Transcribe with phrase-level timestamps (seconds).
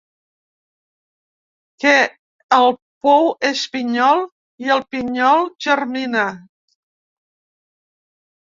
[1.83, 1.91] Que
[2.57, 2.73] el
[3.09, 4.25] pou és pinyol
[4.67, 6.27] i el pinyol germina.